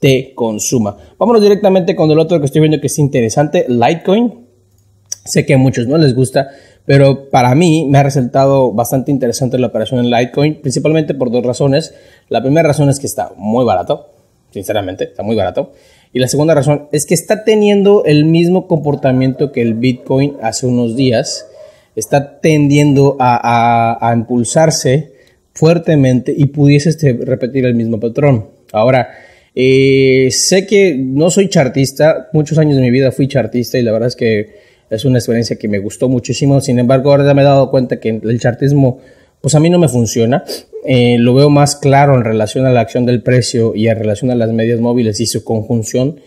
te 0.00 0.32
consuma. 0.34 0.96
Vámonos 1.16 1.42
directamente 1.42 1.94
con 1.94 2.10
el 2.10 2.18
otro 2.18 2.40
que 2.40 2.46
estoy 2.46 2.60
viendo 2.60 2.80
que 2.80 2.88
es 2.88 2.98
interesante, 2.98 3.66
Litecoin. 3.68 4.48
Sé 5.24 5.46
que 5.46 5.54
a 5.54 5.58
muchos 5.58 5.86
no 5.86 5.96
les 5.96 6.14
gusta, 6.14 6.48
pero 6.88 7.28
para 7.28 7.54
mí 7.54 7.86
me 7.86 7.98
ha 7.98 8.02
resultado 8.02 8.72
bastante 8.72 9.12
interesante 9.12 9.58
la 9.58 9.66
operación 9.66 10.00
en 10.00 10.10
Litecoin, 10.10 10.62
principalmente 10.62 11.12
por 11.12 11.30
dos 11.30 11.44
razones. 11.44 11.92
La 12.30 12.40
primera 12.40 12.66
razón 12.66 12.88
es 12.88 12.98
que 12.98 13.06
está 13.06 13.30
muy 13.36 13.66
barato, 13.66 14.08
sinceramente, 14.52 15.04
está 15.04 15.22
muy 15.22 15.36
barato. 15.36 15.74
Y 16.14 16.18
la 16.18 16.28
segunda 16.28 16.54
razón 16.54 16.88
es 16.90 17.04
que 17.04 17.12
está 17.12 17.44
teniendo 17.44 18.06
el 18.06 18.24
mismo 18.24 18.66
comportamiento 18.66 19.52
que 19.52 19.60
el 19.60 19.74
Bitcoin 19.74 20.38
hace 20.40 20.66
unos 20.66 20.96
días. 20.96 21.46
Está 21.94 22.40
tendiendo 22.40 23.18
a, 23.20 24.10
impulsarse 24.16 25.12
fuertemente 25.52 26.32
y 26.34 26.46
pudiese 26.46 26.88
este, 26.88 27.12
repetir 27.12 27.66
el 27.66 27.74
mismo 27.74 28.00
patrón. 28.00 28.46
Ahora, 28.72 29.10
eh, 29.54 30.28
sé 30.30 30.66
que 30.66 30.96
no 30.98 31.28
soy 31.28 31.50
chartista, 31.50 32.30
muchos 32.32 32.56
años 32.56 32.76
de 32.76 32.82
mi 32.82 32.90
vida 32.90 33.12
fui 33.12 33.28
chartista 33.28 33.76
y 33.76 33.82
la 33.82 33.92
verdad 33.92 34.08
es 34.08 34.16
que 34.16 34.68
es 34.90 35.04
una 35.04 35.18
experiencia 35.18 35.56
que 35.56 35.68
me 35.68 35.78
gustó 35.78 36.08
muchísimo. 36.08 36.60
Sin 36.60 36.78
embargo, 36.78 37.10
ahora 37.10 37.34
me 37.34 37.42
he 37.42 37.44
dado 37.44 37.70
cuenta 37.70 38.00
que 38.00 38.08
el 38.08 38.40
chartismo, 38.40 38.98
pues 39.40 39.54
a 39.54 39.60
mí 39.60 39.70
no 39.70 39.78
me 39.78 39.88
funciona. 39.88 40.44
Eh, 40.84 41.16
lo 41.18 41.34
veo 41.34 41.50
más 41.50 41.76
claro 41.76 42.14
en 42.14 42.24
relación 42.24 42.66
a 42.66 42.72
la 42.72 42.80
acción 42.80 43.04
del 43.04 43.22
precio 43.22 43.74
y 43.74 43.88
en 43.88 43.98
relación 43.98 44.30
a 44.30 44.34
las 44.34 44.50
medias 44.52 44.80
móviles 44.80 45.20
y 45.20 45.26
su 45.26 45.44
conjunción. 45.44 46.20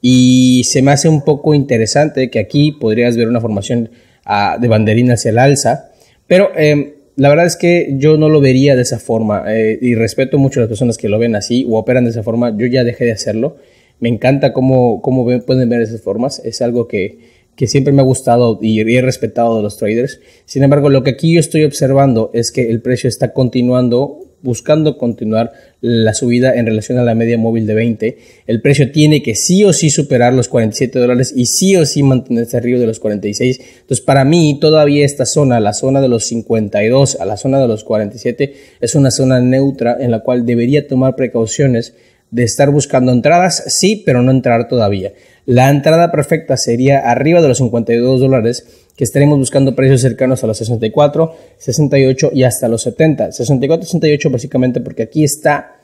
Y 0.00 0.62
se 0.64 0.82
me 0.82 0.92
hace 0.92 1.08
un 1.08 1.22
poco 1.22 1.54
interesante 1.54 2.30
que 2.30 2.38
aquí 2.38 2.72
podrías 2.72 3.16
ver 3.16 3.28
una 3.28 3.40
formación 3.40 3.90
ah, 4.24 4.58
de 4.60 4.68
banderina 4.68 5.14
hacia 5.14 5.30
el 5.30 5.38
alza. 5.38 5.90
Pero 6.26 6.50
em, 6.56 6.92
la 7.16 7.28
verdad 7.28 7.46
es 7.46 7.56
que 7.56 7.94
yo 7.98 8.16
no 8.16 8.28
lo 8.28 8.40
vería 8.40 8.76
de 8.76 8.82
esa 8.82 8.98
forma. 8.98 9.44
Eh, 9.48 9.78
y 9.80 9.94
respeto 9.94 10.38
mucho 10.38 10.60
a 10.60 10.62
las 10.62 10.68
personas 10.68 10.96
que 10.96 11.08
lo 11.08 11.18
ven 11.18 11.36
así 11.36 11.66
o 11.68 11.78
operan 11.78 12.04
de 12.04 12.10
esa 12.10 12.22
forma. 12.22 12.56
Yo 12.56 12.66
ya 12.66 12.84
dejé 12.84 13.04
de 13.04 13.12
hacerlo. 13.12 13.56
Me 14.00 14.08
encanta 14.08 14.52
cómo, 14.52 15.02
cómo 15.02 15.24
pueden 15.44 15.68
ver 15.68 15.82
esas 15.82 16.00
formas. 16.00 16.40
Es 16.44 16.62
algo 16.62 16.86
que 16.86 17.37
que 17.58 17.66
siempre 17.66 17.92
me 17.92 18.02
ha 18.02 18.04
gustado 18.04 18.60
y 18.62 18.80
he 18.80 19.02
respetado 19.02 19.56
de 19.56 19.64
los 19.64 19.78
traders. 19.78 20.20
Sin 20.44 20.62
embargo, 20.62 20.90
lo 20.90 21.02
que 21.02 21.10
aquí 21.10 21.34
yo 21.34 21.40
estoy 21.40 21.64
observando 21.64 22.30
es 22.32 22.52
que 22.52 22.70
el 22.70 22.80
precio 22.80 23.08
está 23.08 23.32
continuando, 23.32 24.20
buscando 24.42 24.96
continuar 24.96 25.50
la 25.80 26.14
subida 26.14 26.54
en 26.54 26.66
relación 26.66 26.98
a 26.98 27.02
la 27.02 27.16
media 27.16 27.36
móvil 27.36 27.66
de 27.66 27.74
20. 27.74 28.18
El 28.46 28.62
precio 28.62 28.92
tiene 28.92 29.24
que 29.24 29.34
sí 29.34 29.64
o 29.64 29.72
sí 29.72 29.90
superar 29.90 30.34
los 30.34 30.46
47 30.46 31.00
dólares 31.00 31.32
y 31.34 31.46
sí 31.46 31.74
o 31.74 31.84
sí 31.84 32.04
mantenerse 32.04 32.56
arriba 32.56 32.78
de 32.78 32.86
los 32.86 33.00
46. 33.00 33.58
Entonces, 33.80 34.06
para 34.06 34.24
mí, 34.24 34.58
todavía 34.60 35.04
esta 35.04 35.26
zona, 35.26 35.58
la 35.58 35.72
zona 35.72 36.00
de 36.00 36.06
los 36.06 36.26
52 36.26 37.16
a 37.16 37.24
la 37.24 37.36
zona 37.36 37.58
de 37.58 37.66
los 37.66 37.82
47, 37.82 38.54
es 38.80 38.94
una 38.94 39.10
zona 39.10 39.40
neutra 39.40 39.96
en 39.98 40.12
la 40.12 40.20
cual 40.20 40.46
debería 40.46 40.86
tomar 40.86 41.16
precauciones 41.16 41.92
de 42.30 42.44
estar 42.44 42.70
buscando 42.70 43.10
entradas, 43.10 43.64
sí, 43.66 44.02
pero 44.04 44.22
no 44.22 44.30
entrar 44.30 44.68
todavía. 44.68 45.12
La 45.48 45.70
entrada 45.70 46.10
perfecta 46.10 46.58
sería 46.58 47.10
arriba 47.10 47.40
de 47.40 47.48
los 47.48 47.56
52 47.56 48.20
dólares, 48.20 48.66
que 48.94 49.02
estaremos 49.02 49.38
buscando 49.38 49.74
precios 49.74 50.02
cercanos 50.02 50.44
a 50.44 50.46
los 50.46 50.58
64, 50.58 51.34
68 51.56 52.30
y 52.34 52.42
hasta 52.42 52.68
los 52.68 52.82
70. 52.82 53.32
64, 53.32 53.86
68 53.86 54.28
básicamente 54.28 54.82
porque 54.82 55.04
aquí 55.04 55.24
está 55.24 55.78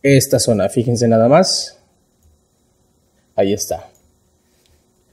esta 0.00 0.38
zona. 0.38 0.68
Fíjense 0.68 1.08
nada 1.08 1.26
más. 1.26 1.76
Ahí 3.34 3.52
está. 3.52 3.88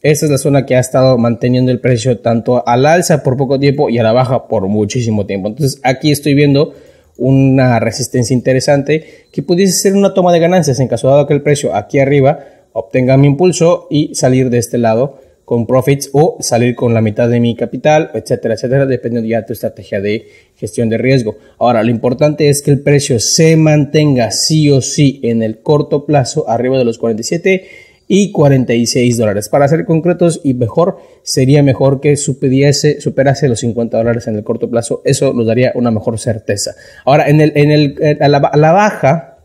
Esta 0.03 0.27
es 0.27 0.31
la 0.31 0.37
zona 0.37 0.67
que 0.67 0.75
ha 0.75 0.79
estado 0.79 1.17
manteniendo 1.17 1.71
el 1.71 1.79
precio 1.79 2.19
tanto 2.19 2.63
al 2.67 2.85
alza 2.85 3.23
por 3.23 3.35
poco 3.35 3.59
tiempo 3.59 3.89
y 3.89 3.97
a 3.97 4.03
la 4.03 4.11
baja 4.11 4.47
por 4.47 4.67
muchísimo 4.67 5.25
tiempo. 5.25 5.47
Entonces 5.47 5.81
aquí 5.83 6.11
estoy 6.11 6.35
viendo 6.35 6.75
una 7.17 7.79
resistencia 7.79 8.35
interesante 8.35 9.25
que 9.31 9.41
pudiese 9.41 9.73
ser 9.73 9.95
una 9.95 10.13
toma 10.13 10.31
de 10.33 10.39
ganancias 10.39 10.79
en 10.79 10.87
caso 10.87 11.09
dado 11.09 11.25
que 11.25 11.33
el 11.33 11.41
precio 11.41 11.73
aquí 11.73 11.97
arriba 11.97 12.58
obtenga 12.79 13.17
mi 13.17 13.27
impulso 13.27 13.87
y 13.89 14.15
salir 14.15 14.49
de 14.49 14.57
este 14.57 14.77
lado 14.77 15.19
con 15.49 15.65
profits 15.65 16.11
o 16.13 16.37
salir 16.41 16.75
con 16.75 16.93
la 16.93 17.01
mitad 17.01 17.27
de 17.27 17.39
mi 17.39 17.55
capital, 17.55 18.11
etcétera, 18.13 18.53
etcétera, 18.53 18.85
dependiendo 18.85 19.27
ya 19.27 19.41
de 19.41 19.47
tu 19.47 19.53
estrategia 19.53 19.99
de 19.99 20.27
gestión 20.55 20.89
de 20.89 20.99
riesgo. 20.99 21.37
Ahora, 21.57 21.81
lo 21.81 21.89
importante 21.89 22.49
es 22.49 22.61
que 22.61 22.69
el 22.69 22.81
precio 22.81 23.19
se 23.19 23.57
mantenga 23.57 24.29
sí 24.29 24.69
o 24.69 24.79
sí 24.79 25.19
en 25.23 25.41
el 25.41 25.63
corto 25.63 26.05
plazo 26.05 26.47
arriba 26.47 26.77
de 26.77 26.85
los 26.85 26.99
47 26.99 27.65
y 28.07 28.31
46 28.31 29.17
dólares. 29.17 29.49
Para 29.49 29.67
ser 29.67 29.85
concretos 29.85 30.39
y 30.43 30.53
mejor, 30.53 30.99
sería 31.23 31.63
mejor 31.63 31.99
que 31.99 32.15
superase, 32.15 33.01
superase 33.01 33.49
los 33.49 33.61
50 33.61 33.97
dólares 33.97 34.27
en 34.27 34.35
el 34.35 34.43
corto 34.43 34.69
plazo. 34.69 35.01
Eso 35.03 35.33
nos 35.33 35.47
daría 35.47 35.71
una 35.73 35.89
mejor 35.89 36.19
certeza. 36.19 36.75
Ahora, 37.05 37.27
en 37.27 37.41
el, 37.41 37.53
en 37.55 37.71
el, 37.71 38.17
a 38.21 38.27
la 38.27 38.71
baja, 38.71 39.39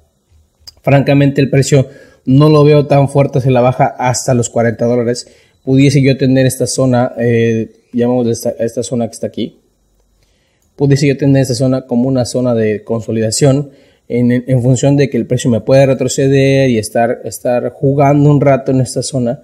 francamente, 0.83 1.41
el 1.41 1.49
precio 1.49 1.89
no 2.27 2.49
lo 2.49 2.65
veo 2.65 2.87
tan 2.87 3.09
fuerte 3.09 3.39
hacia 3.39 3.51
la 3.51 3.61
baja 3.61 3.87
hasta 3.99 4.35
los 4.35 4.51
40 4.51 4.85
dólares. 4.85 5.29
Pudiese 5.63 6.03
yo 6.03 6.17
tener 6.17 6.47
esta 6.47 6.67
zona, 6.67 7.13
eh, 7.19 7.73
llamamos 7.93 8.27
esta, 8.29 8.51
esta 8.51 8.83
zona 8.83 9.07
que 9.07 9.13
está 9.13 9.27
aquí, 9.27 9.59
pudiese 10.77 11.07
yo 11.07 11.17
tener 11.17 11.43
esta 11.43 11.55
zona 11.55 11.87
como 11.87 12.09
una 12.09 12.25
zona 12.25 12.55
de 12.55 12.85
consolidación 12.85 13.71
en, 14.09 14.63
función 14.63 14.97
de 14.97 15.09
que 15.09 15.17
el 15.17 15.27
precio 15.27 15.51
me 15.51 15.61
puede 15.61 15.87
retroceder 15.87 16.69
y 16.69 16.79
estar, 16.79 17.21
estar 17.25 17.71
jugando 17.71 18.31
un 18.31 18.41
rato 18.41 18.73
en 18.73 18.81
esta 18.81 19.03
zona, 19.03 19.43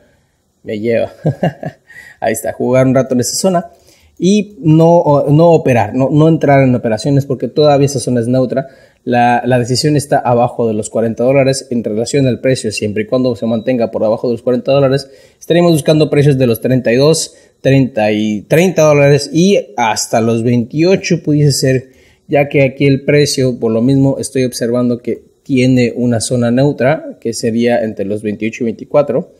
me 0.62 0.78
lleva. 0.78 1.12
Ahí 2.20 2.32
está, 2.32 2.52
jugar 2.52 2.86
un 2.86 2.94
rato 2.94 3.14
en 3.14 3.20
esta 3.20 3.36
zona 3.36 3.66
y 4.18 4.56
no, 4.60 5.24
no 5.28 5.50
operar, 5.52 5.94
no, 5.94 6.10
no 6.10 6.28
entrar 6.28 6.62
en 6.62 6.74
operaciones 6.74 7.24
porque 7.24 7.48
todavía 7.48 7.86
esa 7.86 8.00
zona 8.00 8.20
es 8.20 8.28
neutra. 8.28 8.66
La, 9.04 9.58
decisión 9.58 9.96
está 9.96 10.18
abajo 10.18 10.68
de 10.68 10.74
los 10.74 10.90
40 10.90 11.24
dólares 11.24 11.66
en 11.70 11.82
relación 11.82 12.26
al 12.26 12.40
precio, 12.40 12.70
siempre 12.70 13.04
y 13.04 13.06
cuando 13.06 13.34
se 13.34 13.46
mantenga 13.46 13.90
por 13.90 14.02
debajo 14.02 14.28
de 14.28 14.34
los 14.34 14.42
40 14.42 14.70
dólares, 14.70 15.10
estaríamos 15.38 15.72
buscando 15.72 16.10
precios 16.10 16.36
de 16.36 16.46
los 16.46 16.60
32, 16.60 17.34
30 17.62 18.12
y 18.12 18.42
30 18.42 18.82
dólares 18.82 19.30
y 19.32 19.58
hasta 19.76 20.20
los 20.20 20.42
28 20.42 21.22
pudiese 21.22 21.52
ser, 21.52 21.92
ya 22.28 22.48
que 22.48 22.62
aquí 22.62 22.86
el 22.86 23.04
precio, 23.04 23.58
por 23.58 23.72
lo 23.72 23.80
mismo 23.80 24.18
estoy 24.18 24.44
observando 24.44 24.98
que 24.98 25.22
tiene 25.44 25.94
una 25.96 26.20
zona 26.20 26.50
neutra, 26.50 27.16
que 27.20 27.32
sería 27.32 27.82
entre 27.82 28.04
los 28.04 28.22
28 28.22 28.62
y 28.62 28.66
24. 28.66 29.32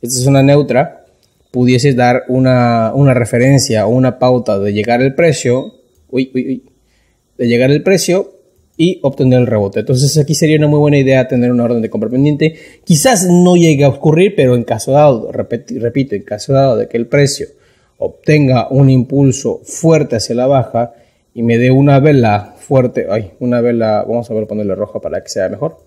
Esta 0.00 0.20
zona 0.20 0.42
neutra 0.42 1.06
pudiese 1.50 1.92
dar 1.94 2.22
una, 2.28 2.92
una 2.94 3.14
referencia 3.14 3.86
o 3.86 3.90
una 3.90 4.20
pauta 4.20 4.60
de 4.60 4.72
llegar 4.72 5.02
el 5.02 5.14
precio, 5.14 5.74
uy, 6.08 6.30
uy, 6.34 6.46
uy, 6.46 6.62
de 7.36 7.48
llegar 7.48 7.72
el 7.72 7.82
precio 7.82 8.41
y 8.76 8.98
obtener 9.02 9.40
el 9.40 9.46
rebote. 9.46 9.80
Entonces 9.80 10.16
aquí 10.18 10.34
sería 10.34 10.56
una 10.56 10.66
muy 10.66 10.78
buena 10.78 10.98
idea 10.98 11.28
tener 11.28 11.50
una 11.50 11.64
orden 11.64 11.82
de 11.82 11.90
compra 11.90 12.08
pendiente. 12.08 12.54
Quizás 12.84 13.26
no 13.26 13.56
llegue 13.56 13.84
a 13.84 13.88
ocurrir, 13.88 14.34
pero 14.34 14.54
en 14.54 14.64
caso 14.64 14.92
dado, 14.92 15.30
repito, 15.30 16.14
en 16.14 16.22
caso 16.22 16.52
dado 16.52 16.76
de 16.76 16.88
que 16.88 16.96
el 16.96 17.06
precio 17.06 17.48
obtenga 17.98 18.68
un 18.68 18.90
impulso 18.90 19.60
fuerte 19.64 20.16
hacia 20.16 20.34
la 20.34 20.46
baja 20.46 20.94
y 21.34 21.42
me 21.42 21.58
dé 21.58 21.70
una 21.70 22.00
vela 22.00 22.54
fuerte, 22.58 23.06
ay, 23.08 23.32
una 23.38 23.60
vela, 23.60 24.04
vamos 24.06 24.30
a 24.30 24.34
ver 24.34 24.46
ponerle 24.46 24.74
roja 24.74 25.00
para 25.00 25.22
que 25.22 25.28
sea 25.28 25.48
mejor. 25.48 25.78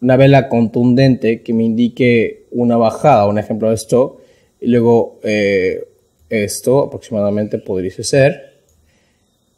Una 0.00 0.16
vela 0.16 0.48
contundente 0.48 1.42
que 1.42 1.52
me 1.52 1.64
indique 1.64 2.46
una 2.50 2.76
bajada, 2.76 3.26
un 3.26 3.38
ejemplo 3.38 3.68
de 3.68 3.76
esto, 3.76 4.18
y 4.60 4.66
luego 4.66 5.20
eh, 5.22 5.84
esto 6.28 6.80
aproximadamente 6.80 7.58
podría 7.58 7.90
ser. 8.02 8.52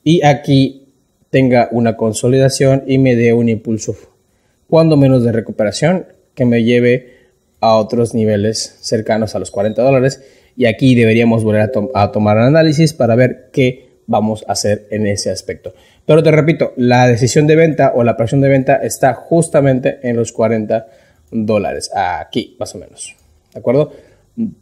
Y 0.03 0.25
aquí 0.25 0.84
tenga 1.35 1.67
una 1.73 1.97
consolidación 1.97 2.85
y 2.87 2.99
me 2.99 3.17
dé 3.17 3.33
un 3.33 3.49
impulso, 3.49 3.97
cuando 4.69 4.97
menos 4.97 5.25
de 5.25 5.33
recuperación, 5.33 6.07
que 6.37 6.45
me 6.45 6.63
lleve 6.63 7.25
a 7.59 7.75
otros 7.75 8.15
niveles 8.15 8.79
cercanos 8.83 9.35
a 9.35 9.41
los 9.41 9.51
40 9.51 9.83
dólares. 9.83 10.23
Y 10.57 10.67
aquí 10.67 10.95
deberíamos 10.95 11.43
volver 11.43 11.73
a, 11.93 12.13
tomar 12.13 12.39
análisis 12.39 12.93
para 12.93 13.17
ver 13.17 13.49
qué 13.53 13.89
vamos 14.07 14.45
a 14.47 14.53
hacer 14.53 14.87
en 14.93 15.09
ese 15.09 15.29
aspecto. 15.31 15.75
Pero 16.07 16.23
te 16.23 16.31
repito, 16.31 16.73
la 16.77 17.09
decisión 17.09 17.49
de 17.49 17.57
venta 17.57 17.91
o 17.97 18.05
la 18.05 18.17
presión 18.17 18.41
de 18.41 18.51
venta 18.51 18.77
está 18.77 19.15
justamente 19.15 19.99
en 20.05 20.15
los 20.15 20.31
40 20.31 20.87
dólares, 21.33 21.91
aquí 21.97 22.55
más 22.61 22.77
o 22.77 22.79
menos. 22.79 23.17
¿De 23.53 23.59
acuerdo? 23.59 23.93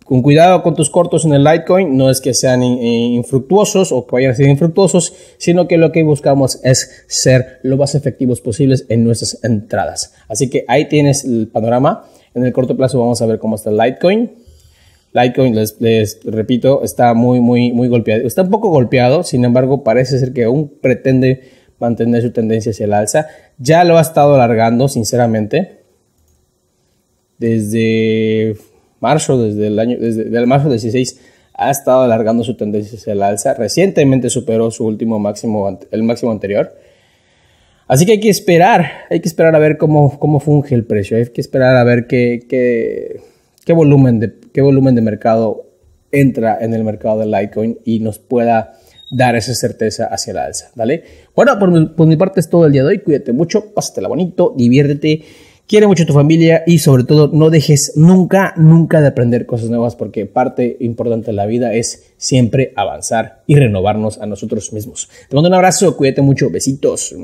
Con 0.05 0.21
cuidado 0.21 0.63
con 0.63 0.75
tus 0.75 0.91
cortos 0.91 1.25
en 1.25 1.33
el 1.33 1.45
Litecoin, 1.45 1.97
no 1.97 2.11
es 2.11 2.21
que 2.21 2.35
sean 2.35 2.63
infructuosos 2.63 3.91
o 3.91 4.07
que 4.07 4.17
vayan 4.17 4.33
a 4.33 4.35
ser 4.35 4.49
infructuosos, 4.49 5.15
sino 5.39 5.67
que 5.67 5.79
lo 5.79 5.93
que 5.93 6.03
buscamos 6.03 6.61
es 6.63 7.05
ser 7.07 7.59
lo 7.63 7.79
más 7.79 7.95
efectivos 7.95 8.43
posibles 8.43 8.85
en 8.91 9.03
nuestras 9.03 9.43
entradas. 9.43 10.13
Así 10.29 10.51
que 10.51 10.65
ahí 10.69 10.89
tienes 10.89 11.25
el 11.25 11.49
panorama. 11.49 12.05
En 12.35 12.45
el 12.45 12.53
corto 12.53 12.77
plazo 12.77 12.99
vamos 12.99 13.23
a 13.23 13.27
ver 13.27 13.39
cómo 13.39 13.57
está 13.57 13.71
el 13.71 13.79
Litecoin. 13.79 14.33
Litecoin, 15.15 15.55
les, 15.55 15.81
les 15.81 16.21
repito, 16.25 16.83
está 16.83 17.15
muy, 17.15 17.41
muy, 17.41 17.73
muy 17.73 17.89
golpeado. 17.89 18.27
Está 18.27 18.43
un 18.43 18.51
poco 18.51 18.69
golpeado, 18.69 19.23
sin 19.23 19.45
embargo, 19.45 19.85
parece 19.85 20.19
ser 20.19 20.35
que 20.35 20.45
aún 20.45 20.71
pretende 20.81 21.51
mantener 21.79 22.23
su 22.23 22.31
tendencia 22.31 22.73
hacia 22.73 22.85
el 22.85 22.93
alza. 22.93 23.27
Ya 23.59 23.85
lo 23.85 23.97
ha 23.97 24.03
estado 24.03 24.35
alargando, 24.35 24.89
sinceramente. 24.89 25.81
Desde 27.39 28.55
marzo, 29.03 29.43
desde 29.43 29.67
el 29.67 29.79
año, 29.79 29.99
desde 29.99 30.37
el 30.37 30.47
marzo 30.47 30.71
16, 30.71 31.21
ha 31.55 31.71
estado 31.71 32.03
alargando 32.03 32.45
su 32.45 32.55
tendencia 32.55 32.99
hacia 32.99 33.13
el 33.13 33.23
alza. 33.23 33.55
Recientemente 33.55 34.31
superó 34.31 34.71
su 34.71 34.87
último 34.87 35.19
máximo, 35.19 35.79
el 35.91 36.03
máximo 36.05 36.31
anterior. 36.31 36.75
Así 37.89 38.07
que 38.07 38.13
hay 38.13 38.21
que 38.21 38.31
esperar, 38.31 38.91
hay 39.11 39.21
que 39.21 39.29
esperar 39.29 39.55
a 39.55 39.59
ver 39.59 39.77
cómo, 39.77 40.19
cómo 40.19 40.41
funge 40.41 40.75
el 40.75 40.85
precio, 40.85 41.17
hay 41.17 41.27
que 41.27 41.41
esperar 41.41 41.77
a 41.77 41.85
ver 41.85 42.07
qué, 42.07 42.47
qué, 42.49 43.21
qué, 43.67 43.73
volumen, 43.73 44.21
de, 44.21 44.33
qué 44.53 44.63
volumen 44.63 44.95
de 44.95 45.03
mercado 45.03 45.67
entra 46.11 46.59
en 46.61 46.73
el 46.73 46.85
mercado 46.85 47.19
del 47.19 47.33
Litecoin 47.33 47.79
y 47.85 47.99
nos 47.99 48.19
pueda 48.19 48.75
dar 49.11 49.37
esa 49.37 49.55
certeza 49.55 50.07
hacia 50.07 50.31
el 50.31 50.39
alza, 50.39 50.71
¿vale? 50.75 51.03
Bueno, 51.37 51.59
por 51.59 51.71
mi, 51.71 51.87
por 51.87 52.07
mi 52.07 52.17
parte 52.17 52.41
es 52.41 52.49
todo 52.49 52.65
el 52.65 52.73
día 52.73 52.83
de 52.83 52.89
hoy, 52.89 52.99
cuídate 53.01 53.33
mucho, 53.33 53.75
pásatela 53.75 54.09
bonito, 54.09 54.55
diviértete 54.57 55.25
Quiere 55.73 55.87
mucho 55.87 56.03
a 56.03 56.07
tu 56.07 56.13
familia 56.13 56.65
y 56.67 56.81
sobre 56.81 57.05
todo 57.05 57.31
no 57.33 57.49
dejes 57.49 57.95
nunca, 57.97 58.53
nunca 58.59 59.01
de 59.01 59.09
aprender 59.09 59.47
cosas 59.47 59.71
nuevas 59.71 59.97
porque 59.97 60.27
parte 60.27 60.77
importante 60.81 61.29
de 61.29 61.33
la 61.33 61.47
vida 61.47 61.73
es 61.73 62.13
siempre 62.19 62.75
avanzar 62.77 63.43
y 63.47 63.55
renovarnos 63.55 64.21
a 64.21 64.27
nosotros 64.27 64.75
mismos. 64.75 65.09
Te 65.31 65.35
mando 65.35 65.49
un 65.49 65.55
abrazo, 65.55 65.97
cuídate 65.97 66.21
mucho, 66.21 66.51
besitos. 66.51 67.15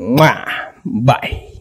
Bye. 0.83 1.58